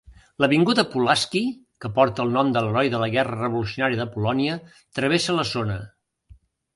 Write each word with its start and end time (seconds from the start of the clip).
L'avinguda 0.43 0.83
Pulaski, 0.93 1.41
que 1.85 1.91
porta 1.97 2.23
el 2.25 2.33
nom 2.37 2.49
de 2.55 2.63
l'heroi 2.67 2.89
de 2.93 3.01
la 3.03 3.09
Guerra 3.17 3.37
Revolucionària 3.41 3.99
de 4.01 4.07
Polònia, 4.15 4.57
travessa 5.01 5.37
la 5.37 5.47
zona. 5.51 5.77